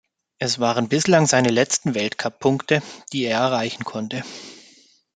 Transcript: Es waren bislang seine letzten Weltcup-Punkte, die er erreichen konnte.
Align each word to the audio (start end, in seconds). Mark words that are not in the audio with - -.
Es 0.39 0.57
waren 0.59 0.89
bislang 0.89 1.27
seine 1.27 1.49
letzten 1.49 1.93
Weltcup-Punkte, 1.93 2.81
die 3.13 3.23
er 3.25 3.37
erreichen 3.39 3.83
konnte. 3.85 4.23